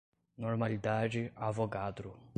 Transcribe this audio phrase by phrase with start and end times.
[0.35, 2.19] normalidade, avogadro